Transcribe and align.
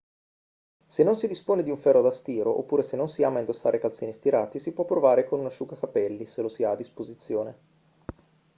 se 0.87 1.03
non 1.03 1.15
si 1.15 1.27
dispone 1.27 1.61
di 1.61 1.69
un 1.69 1.77
ferro 1.77 2.01
da 2.01 2.09
stiro 2.11 2.57
oppure 2.57 2.81
se 2.81 2.97
non 2.97 3.07
si 3.07 3.21
ama 3.23 3.37
indossare 3.37 3.77
calzini 3.77 4.11
stirati 4.11 4.57
si 4.57 4.71
può 4.73 4.83
provare 4.83 5.25
con 5.25 5.41
un 5.41 5.45
asciugacapelli 5.45 6.25
se 6.25 6.41
lo 6.41 6.49
si 6.49 6.63
ha 6.63 6.71
a 6.71 6.75
disposizione 6.75 7.57